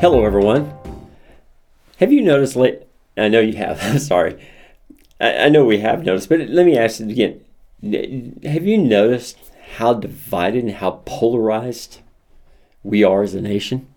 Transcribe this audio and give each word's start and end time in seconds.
Hello, 0.00 0.24
everyone. 0.24 0.72
Have 1.96 2.12
you 2.12 2.22
noticed 2.22 2.54
late? 2.54 2.82
I 3.16 3.26
know 3.26 3.40
you 3.40 3.56
have. 3.56 3.82
I'm 3.82 3.98
sorry. 3.98 4.40
I, 5.20 5.46
I 5.46 5.48
know 5.48 5.64
we 5.64 5.78
have 5.78 6.04
noticed, 6.04 6.28
but 6.28 6.38
let 6.48 6.64
me 6.64 6.78
ask 6.78 7.00
it 7.00 7.10
again. 7.10 7.40
Have 8.44 8.64
you 8.64 8.78
noticed 8.78 9.36
how 9.74 9.94
divided 9.94 10.62
and 10.62 10.74
how 10.74 11.02
polarized 11.04 11.98
we 12.84 13.02
are 13.02 13.24
as 13.24 13.34
a 13.34 13.40
nation? 13.40 13.88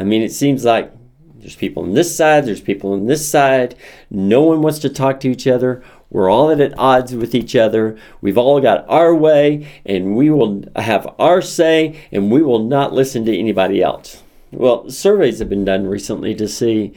I 0.00 0.02
mean, 0.02 0.20
it 0.22 0.32
seems 0.32 0.64
like 0.64 0.90
there's 1.36 1.54
people 1.54 1.84
on 1.84 1.94
this 1.94 2.16
side, 2.16 2.44
there's 2.44 2.60
people 2.60 2.92
on 2.92 3.06
this 3.06 3.30
side. 3.30 3.76
No 4.10 4.42
one 4.42 4.62
wants 4.62 4.80
to 4.80 4.88
talk 4.88 5.20
to 5.20 5.30
each 5.30 5.46
other. 5.46 5.80
We're 6.10 6.28
all 6.28 6.50
at 6.50 6.76
odds 6.76 7.14
with 7.14 7.36
each 7.36 7.54
other. 7.54 7.96
We've 8.20 8.36
all 8.36 8.60
got 8.60 8.84
our 8.88 9.14
way, 9.14 9.68
and 9.84 10.16
we 10.16 10.28
will 10.28 10.64
have 10.74 11.14
our 11.20 11.40
say, 11.40 12.00
and 12.10 12.32
we 12.32 12.42
will 12.42 12.64
not 12.64 12.92
listen 12.92 13.24
to 13.26 13.38
anybody 13.38 13.80
else. 13.80 14.24
Well, 14.52 14.90
surveys 14.90 15.38
have 15.40 15.48
been 15.48 15.64
done 15.64 15.86
recently 15.86 16.34
to 16.36 16.48
see 16.48 16.92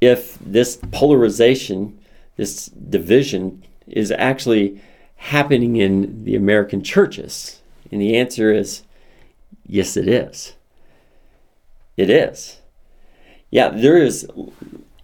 if 0.00 0.38
this 0.40 0.76
polarization, 0.90 1.98
this 2.36 2.66
division, 2.66 3.64
is 3.86 4.10
actually 4.10 4.80
happening 5.16 5.76
in 5.76 6.24
the 6.24 6.34
American 6.34 6.82
churches. 6.82 7.62
And 7.90 8.00
the 8.00 8.16
answer 8.16 8.52
is 8.52 8.82
yes, 9.66 9.96
it 9.96 10.08
is. 10.08 10.54
It 11.96 12.10
is. 12.10 12.58
Yeah, 13.50 13.68
there 13.68 13.98
is 13.98 14.26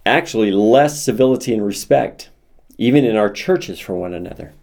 actually 0.05 0.51
less 0.51 1.01
civility 1.01 1.53
and 1.53 1.65
respect 1.65 2.29
even 2.79 3.03
in 3.03 3.17
our 3.17 3.29
churches 3.29 3.79
for 3.79 3.93
one 3.93 4.13
another. 4.13 4.53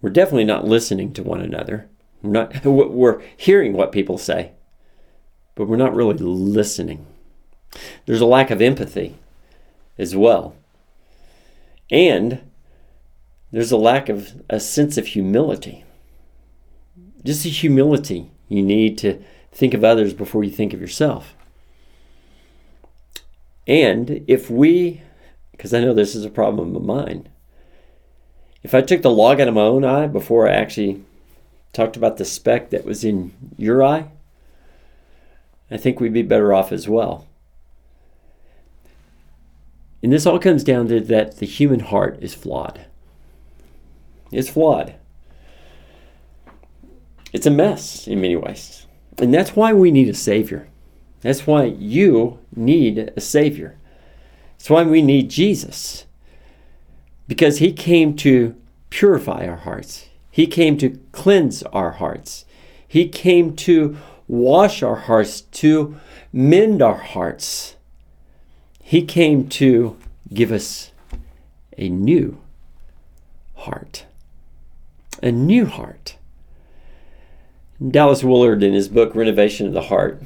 We're 0.00 0.10
definitely 0.10 0.44
not 0.44 0.66
listening 0.66 1.12
to 1.12 1.22
one 1.22 1.42
another. 1.42 1.88
We're, 2.22 2.32
not, 2.32 2.64
we're 2.64 3.22
hearing 3.36 3.74
what 3.74 3.92
people 3.92 4.18
say, 4.18 4.52
but 5.54 5.66
we're 5.66 5.76
not 5.76 5.94
really 5.94 6.14
listening. 6.14 7.06
There's 8.06 8.20
a 8.20 8.26
lack 8.26 8.50
of 8.50 8.60
empathy 8.60 9.16
as 9.98 10.16
well. 10.16 10.54
And 11.90 12.40
there's 13.52 13.72
a 13.72 13.76
lack 13.76 14.08
of 14.08 14.42
a 14.48 14.60
sense 14.60 14.96
of 14.96 15.08
humility. 15.08 15.84
Just 17.24 17.44
a 17.44 17.48
humility 17.48 18.30
you 18.48 18.62
need 18.62 18.96
to 18.98 19.22
think 19.52 19.74
of 19.74 19.84
others 19.84 20.14
before 20.14 20.44
you 20.44 20.50
think 20.50 20.72
of 20.72 20.80
yourself. 20.80 21.34
And 23.66 24.24
if 24.26 24.50
we 24.50 25.02
because 25.60 25.74
I 25.74 25.80
know 25.80 25.92
this 25.92 26.14
is 26.14 26.24
a 26.24 26.30
problem 26.30 26.74
of 26.74 26.82
mine. 26.82 27.28
If 28.62 28.74
I 28.74 28.80
took 28.80 29.02
the 29.02 29.10
log 29.10 29.42
out 29.42 29.48
of 29.48 29.52
my 29.52 29.60
own 29.60 29.84
eye 29.84 30.06
before 30.06 30.48
I 30.48 30.52
actually 30.52 31.04
talked 31.74 31.98
about 31.98 32.16
the 32.16 32.24
speck 32.24 32.70
that 32.70 32.86
was 32.86 33.04
in 33.04 33.34
your 33.58 33.84
eye, 33.84 34.06
I 35.70 35.76
think 35.76 36.00
we'd 36.00 36.12
be 36.12 36.22
better 36.22 36.52
off 36.52 36.72
as 36.72 36.88
well. 36.88 37.26
And 40.02 40.12
this 40.12 40.26
all 40.26 40.38
comes 40.38 40.64
down 40.64 40.88
to 40.88 41.00
that 41.00 41.38
the 41.38 41.46
human 41.46 41.80
heart 41.80 42.18
is 42.20 42.34
flawed. 42.34 42.86
It's 44.32 44.48
flawed. 44.48 44.94
It's 47.32 47.46
a 47.46 47.50
mess 47.50 48.06
in 48.06 48.20
many 48.20 48.36
ways. 48.36 48.86
And 49.18 49.32
that's 49.32 49.54
why 49.54 49.72
we 49.72 49.90
need 49.90 50.08
a 50.08 50.14
Savior. 50.14 50.68
That's 51.20 51.46
why 51.46 51.64
you 51.64 52.38
need 52.54 53.12
a 53.14 53.20
Savior. 53.20 53.76
That's 54.58 54.70
why 54.70 54.84
we 54.84 55.02
need 55.02 55.30
Jesus. 55.30 56.06
Because 57.28 57.58
he 57.58 57.72
came 57.72 58.16
to 58.16 58.56
purify 58.88 59.46
our 59.46 59.56
hearts, 59.56 60.08
he 60.30 60.46
came 60.46 60.76
to 60.78 60.98
cleanse 61.12 61.62
our 61.64 61.92
hearts, 61.92 62.44
he 62.86 63.08
came 63.08 63.54
to 63.56 63.96
wash 64.30 64.80
our 64.80 64.94
hearts, 64.94 65.40
to 65.40 65.96
mend 66.32 66.80
our 66.80 66.96
hearts. 66.96 67.74
He 68.80 69.04
came 69.04 69.48
to 69.48 69.96
give 70.32 70.52
us 70.52 70.92
a 71.76 71.88
new 71.88 72.40
heart. 73.56 74.06
A 75.22 75.32
new 75.32 75.66
heart. 75.66 76.16
Dallas 77.86 78.22
Willard, 78.22 78.62
in 78.62 78.72
his 78.72 78.88
book 78.88 79.14
Renovation 79.14 79.66
of 79.66 79.72
the 79.72 79.82
Heart, 79.82 80.22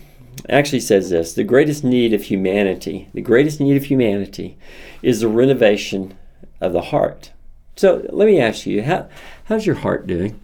actually 0.48 0.81
says 0.81 1.09
this 1.09 1.32
the 1.32 1.44
greatest 1.44 1.82
need 1.82 2.12
of 2.12 2.25
humanity, 2.25 3.09
the 3.15 3.22
greatest 3.22 3.60
need 3.60 3.76
of 3.76 3.84
humanity 3.84 4.59
is 5.03 5.21
the 5.21 5.28
renovation 5.28 6.19
of 6.60 6.72
the 6.72 6.82
heart. 6.82 7.32
So 7.76 8.06
let 8.10 8.26
me 8.26 8.38
ask 8.38 8.66
you, 8.66 8.82
how, 8.82 9.09
how's 9.44 9.66
your 9.66 9.76
heart 9.76 10.06
doing? 10.06 10.38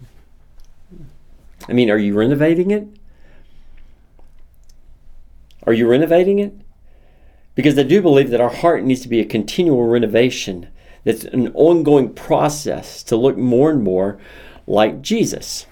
I 1.69 1.73
mean, 1.73 1.91
are 1.91 1.99
you 1.99 2.15
renovating 2.15 2.71
it? 2.71 2.89
Are 5.65 5.73
you 5.73 5.89
renovating 5.89 6.39
it? 6.39 6.55
Because 7.55 7.79
I 7.79 7.83
do 7.83 8.01
believe 8.01 8.31
that 8.31 8.41
our 8.41 8.51
heart 8.53 8.85
needs 8.85 9.03
to 9.03 9.09
be 9.09 9.21
a 9.21 9.25
continual 9.25 9.87
renovation. 9.87 10.69
That's 11.05 11.25
an 11.25 11.49
ongoing 11.55 12.15
process 12.15 13.03
to 13.05 13.17
look 13.17 13.37
more 13.37 13.71
and 13.71 13.83
more 13.83 14.19
like 14.67 15.03
Jesus. 15.03 15.67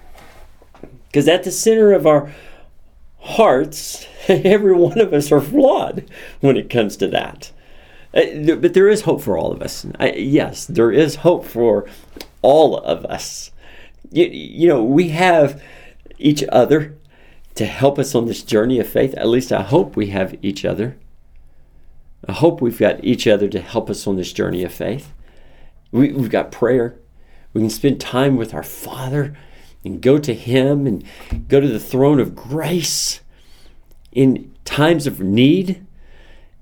Because 1.07 1.27
at 1.27 1.43
the 1.43 1.51
center 1.51 1.93
of 1.93 2.05
our 2.05 2.31
hearts, 3.19 4.05
every 4.27 4.73
one 4.73 4.99
of 4.99 5.13
us 5.13 5.31
are 5.31 5.41
flawed 5.41 6.09
when 6.41 6.57
it 6.57 6.69
comes 6.69 6.95
to 6.97 7.07
that. 7.07 7.51
Uh, 8.13 8.55
but 8.55 8.73
there 8.73 8.89
is 8.89 9.01
hope 9.01 9.21
for 9.21 9.37
all 9.37 9.51
of 9.51 9.61
us. 9.61 9.85
Yes, 9.99 10.65
there 10.65 10.91
is 10.91 11.17
hope 11.17 11.45
for 11.45 11.87
all 12.41 12.77
of 12.77 13.05
us. 13.05 13.51
You, 14.11 14.25
you 14.25 14.67
know, 14.67 14.83
we 14.83 15.09
have 15.09 15.61
each 16.17 16.43
other 16.51 16.97
to 17.55 17.65
help 17.65 17.99
us 17.99 18.15
on 18.15 18.25
this 18.25 18.43
journey 18.43 18.79
of 18.79 18.87
faith. 18.87 19.13
At 19.15 19.27
least 19.27 19.51
I 19.51 19.63
hope 19.63 19.95
we 19.95 20.07
have 20.07 20.35
each 20.41 20.65
other. 20.65 20.97
I 22.27 22.33
hope 22.33 22.61
we've 22.61 22.77
got 22.77 23.03
each 23.03 23.27
other 23.27 23.47
to 23.47 23.61
help 23.61 23.89
us 23.89 24.05
on 24.05 24.15
this 24.15 24.33
journey 24.33 24.63
of 24.63 24.73
faith. 24.73 25.13
We, 25.91 26.11
we've 26.11 26.29
got 26.29 26.51
prayer. 26.51 26.95
We 27.53 27.61
can 27.61 27.69
spend 27.69 27.99
time 27.99 28.35
with 28.35 28.53
our 28.53 28.63
Father 28.63 29.35
and 29.83 30.01
go 30.01 30.17
to 30.19 30.33
Him 30.33 30.85
and 30.85 31.03
go 31.47 31.59
to 31.59 31.67
the 31.67 31.79
throne 31.79 32.19
of 32.19 32.35
grace 32.35 33.21
in 34.11 34.53
times 34.65 35.07
of 35.07 35.19
need 35.19 35.85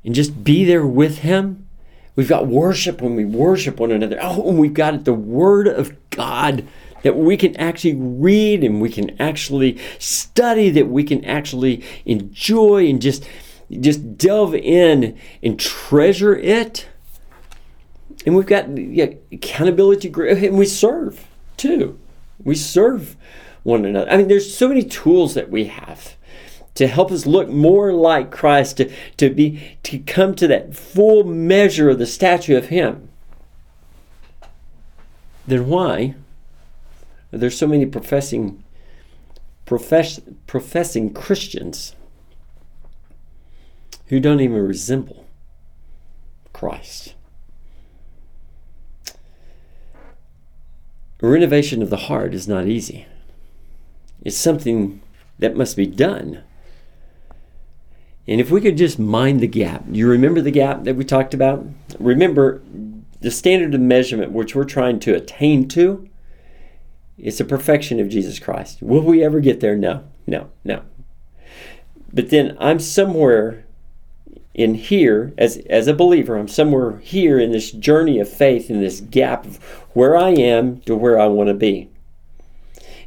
and 0.05 0.15
just 0.15 0.43
be 0.43 0.63
there 0.63 0.85
with 0.85 1.19
Him. 1.19 1.67
We've 2.15 2.29
got 2.29 2.47
worship 2.47 3.01
when 3.01 3.15
we 3.15 3.25
worship 3.25 3.79
one 3.79 3.91
another. 3.91 4.17
Oh, 4.21 4.49
and 4.49 4.59
we've 4.59 4.73
got 4.73 5.05
the 5.05 5.13
Word 5.13 5.67
of 5.67 5.95
God 6.09 6.65
that 7.07 7.15
we 7.15 7.37
can 7.37 7.55
actually 7.55 7.95
read 7.95 8.65
and 8.65 8.81
we 8.81 8.89
can 8.89 9.15
actually 9.17 9.79
study, 9.97 10.69
that 10.69 10.89
we 10.89 11.05
can 11.05 11.23
actually 11.23 11.81
enjoy 12.03 12.85
and 12.85 13.01
just, 13.01 13.25
just 13.79 14.17
delve 14.17 14.53
in 14.53 15.17
and 15.41 15.57
treasure 15.57 16.35
it. 16.35 16.89
And 18.25 18.35
we've 18.35 18.45
got 18.45 18.77
yeah, 18.77 19.11
accountability, 19.31 20.11
and 20.13 20.57
we 20.57 20.65
serve 20.65 21.25
too. 21.55 21.97
We 22.43 22.55
serve 22.55 23.15
one 23.63 23.85
another. 23.85 24.11
I 24.11 24.17
mean, 24.17 24.27
there's 24.27 24.53
so 24.53 24.67
many 24.67 24.83
tools 24.83 25.33
that 25.35 25.49
we 25.49 25.65
have 25.67 26.17
to 26.75 26.87
help 26.87 27.09
us 27.09 27.25
look 27.25 27.47
more 27.47 27.93
like 27.93 28.31
Christ, 28.31 28.77
to, 28.77 28.91
to 29.15 29.29
be 29.29 29.77
to 29.83 29.97
come 29.99 30.35
to 30.35 30.47
that 30.47 30.75
full 30.75 31.23
measure 31.23 31.89
of 31.89 31.99
the 31.99 32.05
statue 32.05 32.57
of 32.57 32.65
Him. 32.65 33.07
Then 35.47 35.67
why 35.67 36.15
are 37.33 37.37
there 37.37 37.49
so 37.49 37.67
many 37.67 37.85
professing 37.85 38.63
profess, 39.65 40.19
professing 40.45 41.13
Christians 41.13 41.95
who 44.07 44.19
don't 44.19 44.39
even 44.39 44.65
resemble 44.65 45.25
Christ? 46.53 47.13
renovation 51.19 51.81
of 51.81 51.89
the 51.89 51.97
heart 51.97 52.33
is 52.33 52.47
not 52.47 52.67
easy. 52.67 53.05
It's 54.21 54.37
something 54.37 55.01
that 55.39 55.55
must 55.55 55.75
be 55.75 55.87
done. 55.87 56.43
And 58.27 58.41
if 58.41 58.51
we 58.51 58.61
could 58.61 58.77
just 58.77 58.99
mind 58.99 59.39
the 59.39 59.47
gap, 59.47 59.85
you 59.89 60.07
remember 60.07 60.41
the 60.41 60.51
gap 60.51 60.83
that 60.83 60.95
we 60.95 61.05
talked 61.05 61.33
about? 61.33 61.65
Remember 61.99 62.61
the 63.21 63.31
standard 63.31 63.73
of 63.73 63.81
measurement 63.81 64.31
which 64.31 64.53
we're 64.53 64.65
trying 64.65 64.99
to 65.01 65.15
attain 65.15 65.67
to? 65.69 66.09
It's 67.17 67.39
the 67.39 67.45
perfection 67.45 67.99
of 67.99 68.09
Jesus 68.09 68.39
Christ. 68.39 68.81
Will 68.81 69.01
we 69.01 69.23
ever 69.23 69.39
get 69.39 69.59
there? 69.59 69.75
No, 69.75 70.03
no, 70.25 70.49
no. 70.63 70.83
But 72.13 72.29
then 72.29 72.55
I'm 72.59 72.79
somewhere 72.79 73.65
in 74.57 74.73
here 74.73 75.33
as 75.37 75.57
as 75.69 75.87
a 75.87 75.93
believer 75.93 76.35
i'm 76.35 76.47
somewhere 76.47 76.97
here 76.97 77.39
in 77.39 77.51
this 77.51 77.71
journey 77.71 78.19
of 78.19 78.27
faith 78.27 78.71
in 78.71 78.81
this 78.81 79.01
gap 79.01 79.45
of 79.45 79.57
where 79.93 80.17
i 80.17 80.29
am 80.29 80.81
to 80.81 80.95
where 80.95 81.19
i 81.19 81.27
want 81.27 81.47
to 81.47 81.53
be 81.53 81.87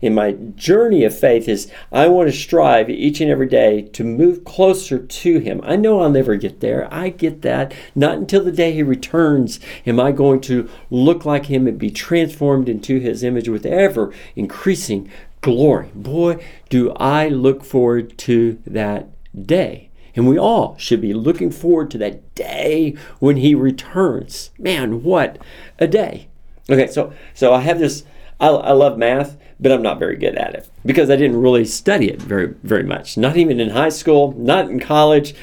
in 0.00 0.14
my 0.14 0.32
journey 0.32 1.05
of 1.05 1.17
faith 1.17 1.49
is 1.49 1.70
i 1.93 2.06
want 2.06 2.29
to 2.29 2.37
strive 2.37 2.88
each 2.88 3.20
and 3.20 3.31
every 3.31 3.49
day 3.49 3.82
to 3.82 4.05
move 4.05 4.44
closer 4.44 4.99
to 4.99 5.38
him 5.38 5.61
i 5.64 5.76
know 5.76 6.00
i'll 6.00 6.11
never 6.11 6.37
get 6.37 6.61
there 6.61 6.93
i 6.93 7.08
get 7.08 7.43
that 7.43 7.73
not 7.94 8.17
until 8.17 8.44
the 8.44 8.52
day 8.52 8.73
he 8.73 8.82
returns 8.82 9.61
am 9.87 10.00
i 10.00 10.12
going 10.12 10.41
to 10.41 10.69
look 10.91 11.25
like 11.25 11.47
him 11.47 11.67
and 11.67 11.79
be 11.79 11.91
transformed 11.91 12.69
into 12.69 12.99
his 12.99 13.23
image 13.23 13.49
with 13.49 13.67
ever 13.67 14.12
increasing 14.37 15.11
glory 15.41 15.91
boy 15.94 16.43
do 16.69 16.91
i 16.93 17.29
look 17.29 17.64
forward 17.64 18.17
to 18.19 18.61
that 18.67 19.08
day. 19.35 19.91
And 20.17 20.29
we 20.29 20.38
all 20.38 20.76
should 20.76 21.00
be 21.00 21.14
looking 21.14 21.50
forward 21.50 21.91
to 21.93 21.99
that 21.99 22.35
day 22.35 22.97
when 23.20 23.37
he 23.37 23.55
returns. 23.55 24.50
Man, 24.58 25.02
what 25.02 25.38
a 25.79 25.87
day. 25.87 26.29
Okay, 26.69 26.88
so 26.88 27.12
so 27.32 27.52
I 27.52 27.61
have 27.61 27.79
this 27.79 28.05
I, 28.41 28.49
I 28.49 28.73
love 28.73 28.99
math, 28.99 29.37
but 29.61 29.73
I'm 29.73 29.83
not 29.83 29.99
very 29.99 30.17
good 30.17 30.37
at 30.37 30.55
it 30.55 30.69
because 30.85 31.11
I 31.11 31.17
didn't 31.17 31.41
really 31.41 31.65
study 31.65 32.11
it 32.11 32.21
very 32.21 32.55
very 32.62 32.83
much. 32.83 33.17
Not 33.17 33.37
even 33.37 33.61
in 33.61 33.71
high 33.71 33.91
school, 33.91 34.33
not 34.37 34.71
in 34.71 34.81
college. 34.81 35.35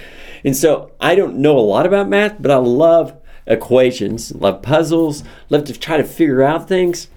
And 0.44 0.56
so 0.56 0.92
I 1.00 1.16
don't 1.16 1.38
know 1.38 1.58
a 1.58 1.62
lot 1.62 1.86
about 1.86 2.10
math, 2.10 2.36
but 2.40 2.52
I 2.52 2.58
love 2.58 3.16
equations, 3.46 4.34
love 4.36 4.62
puzzles, 4.62 5.24
love 5.50 5.64
to 5.66 5.74
try 5.74 5.98
to 5.98 6.04
figure 6.04 6.44
out 6.44 6.68
things. 6.68 7.10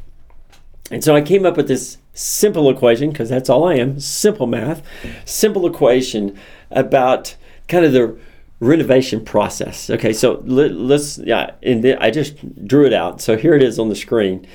And 0.91 1.05
so 1.05 1.15
I 1.15 1.21
came 1.21 1.47
up 1.47 1.57
with 1.57 1.69
this 1.69 1.99
simple 2.15 2.69
equation 2.71 3.11
because 3.11 3.29
that's 3.29 3.49
all 3.49 3.69
I 3.69 3.75
am, 3.75 4.01
simple 4.01 4.47
math, 4.47 4.83
simple 5.25 5.67
equation 5.67 6.39
about 6.71 7.37
kind 7.69 7.85
of 7.85 7.93
the 7.93 8.19
renovation 8.59 9.25
process. 9.25 9.91
Okay, 9.91 10.13
so 10.13 10.43
let, 10.45 10.73
us 10.73 11.19
yeah, 11.19 11.53
and 11.63 11.85
I 12.01 12.11
just 12.11 12.67
drew 12.67 12.87
it 12.87 12.93
out. 12.93 13.21
So 13.21 13.37
here 13.37 13.55
it 13.55 13.63
is 13.63 13.79
on 13.79 13.89
the 13.89 13.97
screen. 13.97 14.47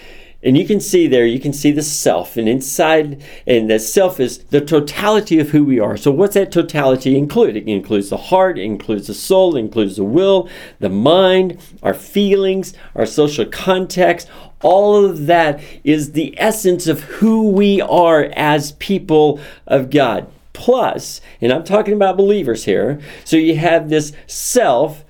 And 0.45 0.55
you 0.55 0.65
can 0.65 0.79
see 0.79 1.07
there, 1.07 1.25
you 1.25 1.39
can 1.39 1.53
see 1.53 1.71
the 1.71 1.81
self, 1.81 2.37
and 2.37 2.47
inside, 2.47 3.23
and 3.47 3.67
the 3.67 3.79
self 3.79 4.19
is 4.19 4.37
the 4.37 4.61
totality 4.61 5.39
of 5.39 5.49
who 5.49 5.65
we 5.65 5.79
are. 5.79 5.97
So, 5.97 6.11
what's 6.11 6.35
that 6.35 6.51
totality 6.51 7.17
include? 7.17 7.57
It 7.57 7.67
includes 7.67 8.09
the 8.09 8.17
heart, 8.17 8.59
it 8.59 8.63
includes 8.63 9.07
the 9.07 9.15
soul, 9.15 9.55
it 9.55 9.61
includes 9.61 9.95
the 9.95 10.03
will, 10.03 10.47
the 10.79 10.89
mind, 10.89 11.57
our 11.81 11.95
feelings, 11.95 12.75
our 12.93 13.07
social 13.07 13.45
context. 13.45 14.29
All 14.61 15.03
of 15.03 15.25
that 15.25 15.61
is 15.83 16.11
the 16.11 16.39
essence 16.39 16.85
of 16.85 17.01
who 17.01 17.49
we 17.49 17.81
are 17.81 18.31
as 18.35 18.73
people 18.73 19.39
of 19.65 19.89
God 19.89 20.31
plus, 20.53 21.19
and 21.41 21.51
I'm 21.51 21.65
talking 21.65 21.93
about 21.93 22.15
believers 22.15 22.63
here, 22.63 23.01
so 23.25 23.35
you 23.35 23.57
have 23.57 23.89
this 23.89 24.13
self 24.25 25.03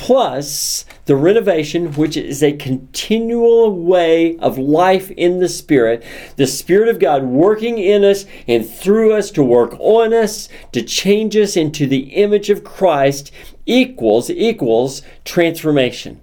plus 0.00 0.86
the 1.04 1.14
renovation, 1.14 1.92
which 1.92 2.16
is 2.16 2.42
a 2.42 2.56
continual 2.56 3.70
way 3.70 4.34
of 4.38 4.56
life 4.56 5.10
in 5.10 5.40
the 5.40 5.48
Spirit, 5.48 6.02
the 6.36 6.46
Spirit 6.46 6.88
of 6.88 6.98
God 6.98 7.22
working 7.24 7.76
in 7.76 8.02
us 8.02 8.24
and 8.48 8.66
through 8.66 9.12
us 9.12 9.30
to 9.32 9.42
work 9.42 9.76
on 9.78 10.14
us, 10.14 10.48
to 10.72 10.80
change 10.82 11.36
us 11.36 11.54
into 11.54 11.86
the 11.86 12.14
image 12.14 12.48
of 12.48 12.64
Christ, 12.64 13.30
equals, 13.66 14.30
equals 14.30 15.02
transformation. 15.26 16.22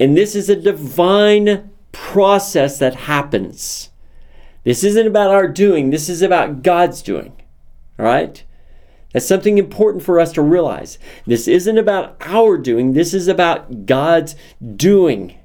And 0.00 0.16
this 0.16 0.34
is 0.34 0.50
a 0.50 0.56
divine 0.56 1.70
process 1.92 2.80
that 2.80 2.96
happens. 2.96 3.90
This 4.64 4.82
isn't 4.82 5.06
about 5.06 5.30
our 5.30 5.46
doing, 5.46 5.90
this 5.90 6.08
is 6.08 6.22
about 6.22 6.64
God's 6.64 7.02
doing. 7.02 7.40
All 8.00 8.04
right? 8.04 8.42
That's 9.16 9.24
something 9.24 9.56
important 9.56 10.04
for 10.04 10.20
us 10.20 10.30
to 10.32 10.42
realize. 10.42 10.98
This 11.26 11.48
isn't 11.48 11.78
about 11.78 12.18
our 12.20 12.58
doing, 12.58 12.92
this 12.92 13.14
is 13.14 13.28
about 13.28 13.86
God's 13.86 14.36
doing. 14.76 15.38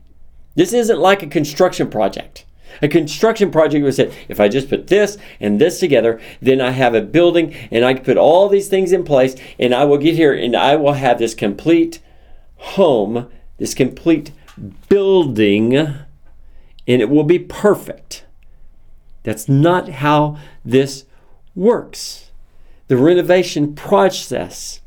This 0.55 0.73
isn't 0.73 0.99
like 0.99 1.23
a 1.23 1.27
construction 1.27 1.89
project. 1.89 2.43
A 2.81 2.89
construction 2.89 3.49
project 3.49 3.85
was 3.85 3.95
said, 3.95 4.13
if 4.27 4.41
I 4.41 4.49
just 4.49 4.67
put 4.67 4.87
this 4.87 5.17
and 5.39 5.57
this 5.57 5.79
together, 5.79 6.19
then 6.41 6.59
I 6.59 6.71
have 6.71 6.93
a 6.93 6.99
building 6.99 7.53
and 7.71 7.85
I 7.85 7.93
can 7.93 8.03
put 8.03 8.17
all 8.17 8.49
these 8.49 8.67
things 8.67 8.91
in 8.91 9.05
place 9.05 9.37
and 9.57 9.73
I 9.73 9.85
will 9.85 9.97
get 9.97 10.15
here 10.15 10.33
and 10.33 10.53
I 10.53 10.75
will 10.75 10.91
have 10.91 11.17
this 11.17 11.33
complete 11.33 12.01
home, 12.57 13.31
this 13.57 13.73
complete 13.73 14.33
building, 14.89 15.77
and 15.77 15.95
it 16.85 17.09
will 17.09 17.23
be 17.23 17.39
perfect. 17.39 18.25
That's 19.23 19.47
not 19.47 19.87
how 19.87 20.37
this 20.65 21.05
works. 21.55 22.30
The 22.91 22.97
renovation 22.97 23.73
process 23.73 24.81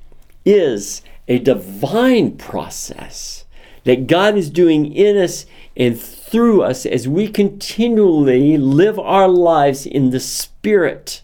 is 0.44 1.00
a 1.26 1.38
divine 1.38 2.36
process 2.36 3.46
that 3.84 4.06
God 4.06 4.36
is 4.36 4.50
doing 4.50 4.92
in 4.92 5.16
us 5.16 5.46
and 5.74 5.98
through 5.98 6.60
us 6.64 6.84
as 6.84 7.08
we 7.08 7.28
continually 7.28 8.58
live 8.58 8.98
our 8.98 9.26
lives 9.26 9.86
in 9.86 10.10
the 10.10 10.20
Spirit. 10.20 11.22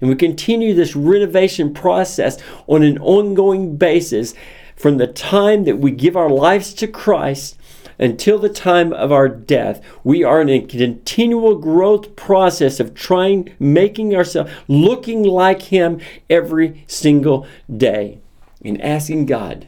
And 0.00 0.08
we 0.08 0.14
continue 0.14 0.72
this 0.72 0.94
renovation 0.94 1.74
process 1.74 2.40
on 2.68 2.84
an 2.84 2.98
ongoing 2.98 3.76
basis 3.76 4.34
from 4.76 4.98
the 4.98 5.08
time 5.08 5.64
that 5.64 5.78
we 5.78 5.90
give 5.90 6.16
our 6.16 6.30
lives 6.30 6.74
to 6.74 6.86
Christ 6.86 7.57
until 7.98 8.38
the 8.38 8.48
time 8.48 8.92
of 8.92 9.10
our 9.10 9.28
death, 9.28 9.82
we 10.04 10.22
are 10.22 10.40
in 10.40 10.48
a 10.48 10.60
continual 10.60 11.56
growth 11.56 12.14
process 12.14 12.78
of 12.78 12.94
trying, 12.94 13.54
making 13.58 14.14
ourselves 14.14 14.52
looking 14.68 15.22
like 15.24 15.62
Him 15.62 16.00
every 16.30 16.84
single 16.86 17.46
day 17.74 18.18
and 18.64 18.80
asking 18.80 19.26
God, 19.26 19.66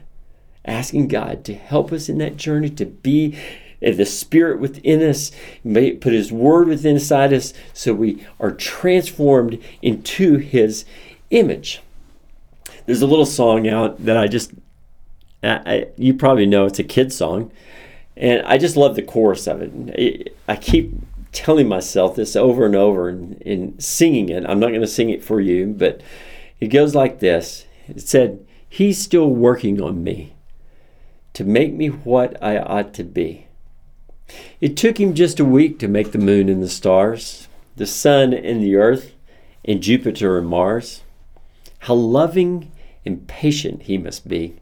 asking 0.65 1.09
God 1.09 1.45
to 1.45 1.55
help 1.55 1.93
us 1.93 2.09
in 2.09 2.19
that 2.19 2.37
journey 2.37 2.71
to 2.71 2.87
be 2.87 3.37
uh, 3.85 3.93
the 3.93 4.07
Spirit 4.07 4.61
within 4.61 5.03
us, 5.03 5.33
may 5.65 5.93
put 5.93 6.13
His 6.13 6.31
Word 6.31 6.69
within 6.69 6.97
inside 6.97 7.33
us, 7.33 7.53
so 7.73 7.95
we 7.95 8.25
are 8.39 8.53
transformed 8.53 9.59
into 9.83 10.37
His 10.37 10.85
image. 11.31 11.81
There's 12.87 13.03
a 13.03 13.07
little 13.07 13.27
song 13.27 13.69
out 13.69 14.05
that 14.05 14.17
I 14.17 14.27
just, 14.27 14.53
I, 15.43 15.87
you 15.97 16.15
probably 16.15 16.47
know 16.47 16.67
it's 16.67 16.79
a 16.79 16.85
kid 16.85 17.13
song. 17.13 17.51
And 18.21 18.43
I 18.47 18.59
just 18.59 18.77
love 18.77 18.97
the 18.97 19.03
chorus 19.03 19.47
of 19.47 19.63
it. 19.63 20.37
I 20.47 20.55
keep 20.57 20.93
telling 21.33 21.67
myself 21.67 22.17
this 22.17 22.37
over 22.37 22.67
and 22.67 22.77
over 22.77 23.09
and, 23.09 23.41
and 23.47 23.83
singing 23.83 24.29
it. 24.29 24.45
I'm 24.47 24.61
not 24.61 24.69
going 24.69 24.83
to 24.83 24.87
sing 24.87 25.09
it 25.09 25.25
for 25.25 25.41
you, 25.41 25.69
but 25.69 26.03
it 26.61 26.69
goes 26.69 26.95
like 26.95 27.19
this 27.19 27.65
It 27.89 28.03
said, 28.03 28.47
He's 28.69 29.03
still 29.03 29.31
working 29.31 29.81
on 29.81 30.05
me 30.05 30.35
to 31.33 31.45
make 31.45 31.73
me 31.73 31.89
what 31.89 32.41
I 32.43 32.59
ought 32.59 32.93
to 32.95 33.05
be. 33.05 33.47
It 34.61 34.77
took 34.77 35.01
him 35.01 35.15
just 35.15 35.41
a 35.41 35.45
week 35.45 35.79
to 35.79 35.89
make 35.89 36.13
the 36.13 36.19
moon 36.19 36.51
and 36.51 36.63
the 36.63 36.69
stars, 36.69 37.49
the 37.77 37.87
sun 37.87 38.35
and 38.35 38.63
the 38.63 38.77
earth, 38.77 39.15
and 39.65 39.83
Jupiter 39.83 40.37
and 40.37 40.47
Mars. 40.47 41.03
How 41.81 41.95
loving 41.95 42.71
and 43.07 43.27
patient 43.27 43.85
he 43.85 43.97
must 43.97 44.29
be. 44.29 44.57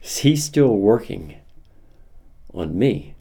He's 0.00 0.42
still 0.42 0.76
working 0.76 1.36
on 2.52 2.78
me. 2.78 3.14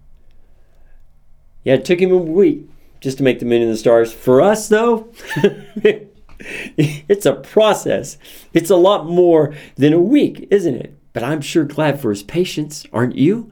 Yeah, 1.64 1.76
it 1.76 1.86
took 1.86 2.00
him 2.00 2.12
a 2.12 2.18
week 2.18 2.70
just 3.02 3.18
to 3.18 3.24
make 3.24 3.40
the 3.40 3.46
moon 3.46 3.62
and 3.62 3.72
the 3.72 3.78
stars. 3.78 4.14
For 4.14 4.42
us, 4.42 4.70
though, 4.70 5.12
it's 6.40 7.26
a 7.26 7.34
process. 7.34 8.18
It's 8.54 8.70
a 8.70 8.76
lot 8.76 9.06
more 9.06 9.54
than 9.76 9.94
a 9.94 10.00
week, 10.00 10.48
isn't 10.50 10.76
it? 10.76 10.98
But 11.14 11.24
I'm 11.24 11.42
sure 11.42 11.66
glad 11.66 12.00
for 12.00 12.10
his 12.10 12.24
patience, 12.24 12.86
aren't 12.94 13.16
you? 13.16 13.52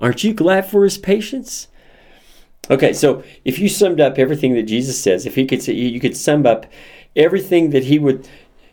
Aren't 0.00 0.24
you 0.24 0.32
glad 0.32 0.66
for 0.66 0.84
his 0.84 0.98
patience? 0.98 1.68
Okay, 2.70 2.92
so 2.92 3.22
if 3.44 3.58
you 3.58 3.68
summed 3.68 4.00
up 4.00 4.18
everything 4.18 4.54
that 4.54 4.62
Jesus 4.62 5.00
says, 5.00 5.26
if 5.26 5.34
he 5.34 5.46
could 5.46 5.62
say, 5.62 5.74
you 5.74 6.00
could 6.00 6.16
sum 6.16 6.46
up 6.46 6.66
everything 7.14 7.70
that 7.70 7.84
he 7.84 7.98
would 7.98 8.28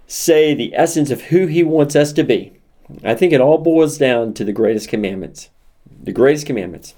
say, 0.07 0.53
the 0.53 0.75
essence 0.75 1.11
of 1.11 1.23
who 1.23 1.47
he 1.47 1.63
wants 1.63 1.95
us 1.95 2.13
to 2.13 2.23
be. 2.23 2.53
I 3.03 3.15
think 3.15 3.33
it 3.33 3.41
all 3.41 3.57
boils 3.57 3.97
down 3.97 4.33
to 4.35 4.43
the 4.43 4.51
greatest 4.51 4.89
commandments 4.89 5.49
the 6.03 6.11
greatest 6.11 6.45
commandments 6.45 6.95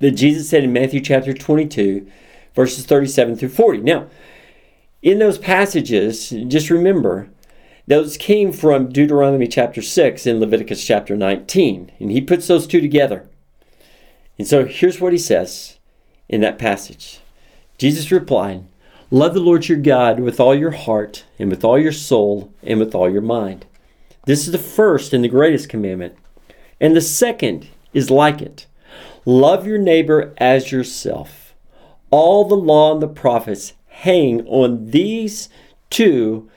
that 0.00 0.12
Jesus 0.12 0.48
said 0.48 0.64
in 0.64 0.72
Matthew 0.72 1.00
chapter 1.00 1.32
22, 1.32 2.06
verses 2.54 2.84
37 2.86 3.36
through 3.36 3.48
40. 3.48 3.78
Now, 3.78 4.08
in 5.02 5.18
those 5.18 5.38
passages, 5.38 6.30
just 6.30 6.70
remember, 6.70 7.28
those 7.86 8.16
came 8.16 8.52
from 8.52 8.92
Deuteronomy 8.92 9.48
chapter 9.48 9.82
6 9.82 10.26
and 10.26 10.40
Leviticus 10.40 10.84
chapter 10.84 11.16
19. 11.16 11.92
And 11.98 12.10
he 12.10 12.20
puts 12.20 12.46
those 12.46 12.66
two 12.66 12.80
together. 12.80 13.28
And 14.38 14.46
so 14.46 14.64
here's 14.64 15.00
what 15.00 15.12
he 15.12 15.18
says 15.18 15.78
in 16.28 16.40
that 16.40 16.58
passage 16.58 17.20
Jesus 17.78 18.12
replied, 18.12 18.64
Love 19.10 19.34
the 19.34 19.40
Lord 19.40 19.68
your 19.68 19.78
God 19.78 20.20
with 20.20 20.40
all 20.40 20.54
your 20.54 20.70
heart, 20.70 21.24
and 21.38 21.50
with 21.50 21.64
all 21.64 21.78
your 21.78 21.92
soul, 21.92 22.52
and 22.62 22.78
with 22.78 22.94
all 22.94 23.10
your 23.10 23.20
mind. 23.20 23.66
This 24.24 24.46
is 24.46 24.52
the 24.52 24.58
first 24.58 25.12
and 25.12 25.22
the 25.22 25.28
greatest 25.28 25.68
commandment. 25.68 26.16
And 26.80 26.96
the 26.96 27.00
second 27.00 27.68
is 27.92 28.10
like 28.10 28.40
it 28.40 28.66
love 29.24 29.66
your 29.66 29.78
neighbor 29.78 30.34
as 30.38 30.72
yourself. 30.72 31.54
All 32.10 32.44
the 32.44 32.56
law 32.56 32.92
and 32.92 33.02
the 33.02 33.08
prophets 33.08 33.72
hang 33.86 34.46
on 34.46 34.90
these 34.90 35.48
two 35.90 36.50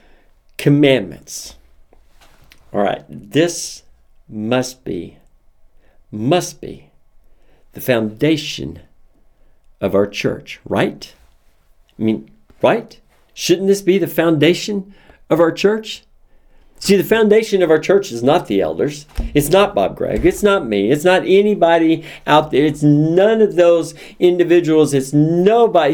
commandments. 0.58 1.56
All 2.74 2.82
right, 2.82 3.06
this 3.08 3.84
must 4.28 4.84
be, 4.84 5.18
must 6.12 6.60
be 6.60 6.90
the 7.74 7.82
foundation 7.82 8.82
of 9.80 9.96
our 9.96 10.08
church, 10.08 10.60
right? 10.66 11.14
I 11.98 12.04
mean, 12.04 12.32
right? 12.62 13.00
Shouldn't 13.34 13.68
this 13.68 13.82
be 13.82 13.98
the 13.98 14.08
foundation 14.08 14.94
of 15.30 15.40
our 15.40 15.52
church? 15.52 16.04
See, 16.78 16.98
the 16.98 17.04
foundation 17.04 17.64
of 17.64 17.72
our 17.72 17.80
church 17.80 18.12
is 18.12 18.22
not 18.22 18.48
the 18.48 18.62
elders. 18.62 19.08
It's 19.34 19.50
not 19.50 19.74
Bob 19.74 19.96
Gregg. 19.96 20.26
It's 20.26 20.44
not 20.44 20.68
me. 20.68 20.92
It's 20.92 21.06
not 21.06 21.24
anybody 21.24 22.04
out 22.28 22.52
there. 22.52 22.66
It's 22.66 22.84
none 22.84 23.42
of 23.42 23.56
those 23.56 23.96
individuals. 24.20 24.94
It's 24.94 25.14
nobody. 25.14 25.94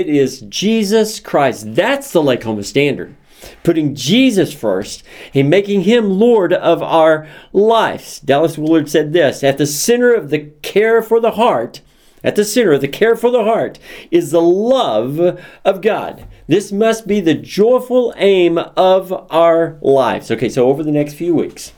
It 0.00 0.08
is 0.08 0.40
Jesus 0.40 1.20
Christ. 1.20 1.74
That's 1.74 2.12
the 2.12 2.22
Lakehoma 2.22 2.64
standard. 2.64 3.14
putting 3.62 3.94
Jesus 3.94 4.52
first 4.52 5.02
and 5.34 5.50
making 5.50 5.82
him 5.82 6.18
Lord 6.18 6.52
of 6.52 6.82
our 6.82 7.28
lives. 7.52 8.20
Dallas 8.20 8.56
Willard 8.56 8.88
said 8.88 9.12
this 9.12 9.44
At 9.44 9.58
the 9.58 9.66
center 9.66 10.14
of 10.14 10.30
the 10.30 10.50
care 10.62 11.02
for 11.02 11.20
the 11.20 11.32
heart, 11.32 11.82
at 12.24 12.36
the 12.36 12.44
center 12.44 12.72
of 12.72 12.80
the 12.80 12.88
care 12.88 13.16
for 13.16 13.30
the 13.30 13.44
heart 13.44 13.78
is 14.10 14.30
the 14.30 14.42
love 14.42 15.40
of 15.64 15.80
God. 15.80 16.26
This 16.46 16.72
must 16.72 17.06
be 17.06 17.20
the 17.20 17.34
joyful 17.34 18.14
aim 18.16 18.58
of 18.58 19.12
our 19.30 19.78
lives. 19.80 20.30
Okay, 20.30 20.48
so 20.48 20.68
over 20.68 20.82
the 20.82 20.92
next 20.92 21.14
few 21.14 21.34
weeks, 21.34 21.72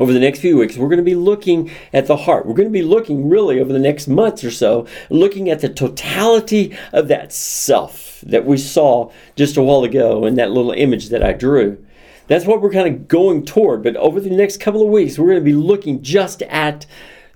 over 0.00 0.12
the 0.12 0.20
next 0.20 0.40
few 0.40 0.56
weeks, 0.56 0.76
we're 0.76 0.88
going 0.88 0.98
to 0.98 1.04
be 1.04 1.14
looking 1.14 1.70
at 1.92 2.06
the 2.06 2.16
heart. 2.16 2.46
We're 2.46 2.54
going 2.54 2.68
to 2.68 2.72
be 2.72 2.82
looking 2.82 3.28
really 3.28 3.60
over 3.60 3.72
the 3.72 3.78
next 3.78 4.08
months 4.08 4.42
or 4.42 4.50
so, 4.50 4.86
looking 5.10 5.48
at 5.48 5.60
the 5.60 5.68
totality 5.68 6.76
of 6.92 7.08
that 7.08 7.32
self 7.32 8.20
that 8.26 8.44
we 8.44 8.56
saw 8.56 9.12
just 9.36 9.56
a 9.56 9.62
while 9.62 9.84
ago 9.84 10.26
in 10.26 10.34
that 10.34 10.50
little 10.50 10.72
image 10.72 11.10
that 11.10 11.22
I 11.22 11.32
drew. 11.32 11.84
That's 12.26 12.46
what 12.46 12.62
we're 12.62 12.72
kind 12.72 12.88
of 12.88 13.06
going 13.06 13.44
toward. 13.44 13.82
But 13.82 13.96
over 13.96 14.18
the 14.18 14.30
next 14.30 14.58
couple 14.58 14.82
of 14.82 14.88
weeks, 14.88 15.18
we're 15.18 15.28
going 15.28 15.38
to 15.38 15.44
be 15.44 15.52
looking 15.52 16.02
just 16.02 16.42
at 16.42 16.86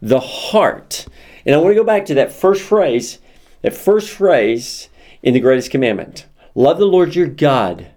the 0.00 0.20
heart. 0.20 1.06
And 1.48 1.56
I 1.56 1.58
want 1.58 1.70
to 1.72 1.80
go 1.80 1.84
back 1.84 2.04
to 2.06 2.14
that 2.14 2.30
first 2.30 2.62
phrase, 2.62 3.18
that 3.62 3.74
first 3.74 4.10
phrase 4.10 4.88
in 5.24 5.34
the 5.34 5.40
greatest 5.40 5.72
commandment 5.72 6.26
love 6.54 6.78
the 6.78 6.84
Lord 6.84 7.16
your 7.16 7.26
God 7.26 7.88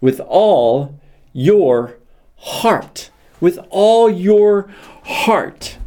with 0.00 0.20
all 0.20 0.98
your 1.34 1.98
heart 2.36 3.10
with 3.40 3.58
all 3.70 4.10
your 4.10 4.70
heart. 5.04 5.78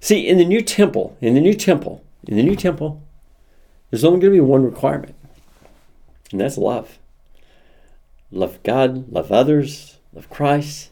See, 0.00 0.26
in 0.26 0.38
the 0.38 0.44
new 0.44 0.62
temple, 0.62 1.16
in 1.20 1.34
the 1.34 1.40
new 1.40 1.54
temple, 1.54 2.04
in 2.26 2.36
the 2.36 2.42
new 2.42 2.56
temple, 2.56 3.02
there's 3.90 4.04
only 4.04 4.20
going 4.20 4.32
to 4.32 4.36
be 4.36 4.40
one 4.40 4.64
requirement, 4.64 5.14
and 6.30 6.40
that's 6.40 6.58
love. 6.58 6.98
Love 8.30 8.62
God, 8.62 9.10
love 9.12 9.30
others, 9.30 9.98
love 10.12 10.30
Christ. 10.30 10.90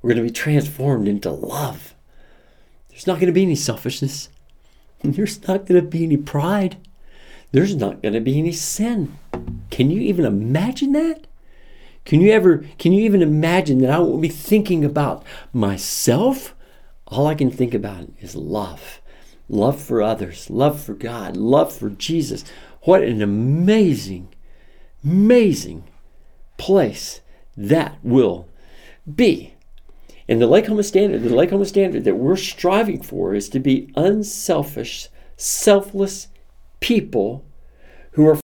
We're 0.00 0.10
going 0.10 0.24
to 0.24 0.30
be 0.30 0.34
transformed 0.34 1.08
into 1.08 1.30
love. 1.30 1.94
There's 2.88 3.06
not 3.06 3.14
going 3.14 3.26
to 3.26 3.32
be 3.32 3.42
any 3.42 3.56
selfishness. 3.56 4.28
There's 5.02 5.46
not 5.46 5.66
going 5.66 5.80
to 5.80 5.86
be 5.86 6.04
any 6.04 6.16
pride. 6.16 6.76
There's 7.52 7.74
not 7.74 8.02
going 8.02 8.14
to 8.14 8.20
be 8.20 8.38
any 8.38 8.52
sin. 8.52 9.16
Can 9.70 9.90
you 9.90 10.00
even 10.00 10.24
imagine 10.24 10.92
that? 10.92 11.26
Can 12.04 12.20
you 12.20 12.30
ever 12.32 12.64
can 12.78 12.92
you 12.92 13.02
even 13.02 13.20
imagine 13.20 13.78
that 13.80 13.90
I 13.90 13.98
won't 13.98 14.22
be 14.22 14.28
thinking 14.28 14.84
about 14.84 15.24
myself? 15.52 16.54
All 17.06 17.26
I 17.26 17.34
can 17.34 17.50
think 17.50 17.74
about 17.74 18.08
is 18.20 18.34
love. 18.34 19.00
Love 19.48 19.80
for 19.80 20.02
others, 20.02 20.50
love 20.50 20.80
for 20.82 20.94
God, 20.94 21.36
love 21.36 21.72
for 21.72 21.88
Jesus. 21.90 22.44
What 22.82 23.02
an 23.02 23.22
amazing, 23.22 24.34
amazing 25.02 25.84
place 26.58 27.20
that 27.56 27.98
will 28.02 28.48
be. 29.12 29.54
And 30.28 30.40
the 30.42 30.46
Lake 30.46 30.66
standard, 30.84 31.22
the 31.22 31.34
Lake 31.34 31.50
standard 31.66 32.04
that 32.04 32.16
we're 32.16 32.36
striving 32.36 33.02
for 33.02 33.34
is 33.34 33.48
to 33.48 33.58
be 33.58 33.90
unselfish, 33.96 35.08
selfless 35.36 36.28
people 36.80 37.46
who 38.12 38.26
are 38.26 38.36